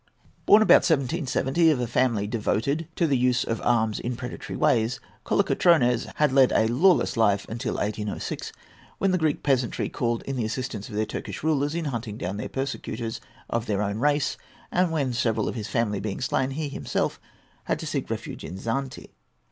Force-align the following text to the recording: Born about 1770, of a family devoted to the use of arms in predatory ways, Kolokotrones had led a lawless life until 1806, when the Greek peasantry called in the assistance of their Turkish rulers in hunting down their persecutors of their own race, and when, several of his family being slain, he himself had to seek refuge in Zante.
Born 0.47 0.63
about 0.63 0.77
1770, 0.77 1.69
of 1.69 1.79
a 1.79 1.85
family 1.85 2.25
devoted 2.25 2.87
to 2.95 3.05
the 3.05 3.19
use 3.19 3.43
of 3.43 3.61
arms 3.61 3.99
in 3.99 4.15
predatory 4.15 4.57
ways, 4.57 4.99
Kolokotrones 5.27 6.11
had 6.15 6.31
led 6.31 6.51
a 6.53 6.65
lawless 6.69 7.15
life 7.15 7.45
until 7.47 7.75
1806, 7.75 8.51
when 8.97 9.11
the 9.11 9.19
Greek 9.19 9.43
peasantry 9.43 9.89
called 9.89 10.23
in 10.23 10.37
the 10.37 10.43
assistance 10.43 10.89
of 10.89 10.95
their 10.95 11.05
Turkish 11.05 11.43
rulers 11.43 11.75
in 11.75 11.85
hunting 11.85 12.17
down 12.17 12.37
their 12.37 12.49
persecutors 12.49 13.21
of 13.47 13.67
their 13.67 13.83
own 13.83 13.99
race, 13.99 14.37
and 14.71 14.91
when, 14.91 15.13
several 15.13 15.47
of 15.47 15.53
his 15.53 15.67
family 15.67 15.99
being 15.99 16.19
slain, 16.19 16.49
he 16.49 16.67
himself 16.67 17.19
had 17.65 17.77
to 17.77 17.85
seek 17.85 18.09
refuge 18.09 18.43
in 18.43 18.57
Zante. 18.57 19.11